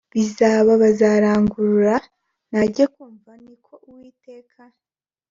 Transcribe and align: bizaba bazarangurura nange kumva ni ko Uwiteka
bizaba 0.13 0.71
bazarangurura 0.83 1.95
nange 2.51 2.83
kumva 2.93 3.31
ni 3.43 3.55
ko 3.65 3.73
Uwiteka 3.89 4.61